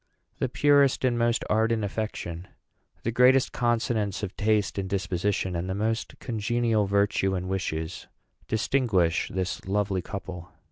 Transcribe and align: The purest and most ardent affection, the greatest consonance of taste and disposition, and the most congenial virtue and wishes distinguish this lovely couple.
The 0.39 0.49
purest 0.49 1.05
and 1.05 1.15
most 1.15 1.45
ardent 1.47 1.83
affection, 1.83 2.47
the 3.03 3.11
greatest 3.11 3.51
consonance 3.51 4.23
of 4.23 4.35
taste 4.35 4.79
and 4.79 4.89
disposition, 4.89 5.55
and 5.55 5.69
the 5.69 5.75
most 5.75 6.17
congenial 6.17 6.87
virtue 6.87 7.35
and 7.35 7.47
wishes 7.47 8.07
distinguish 8.47 9.27
this 9.31 9.63
lovely 9.67 10.01
couple. 10.01 10.49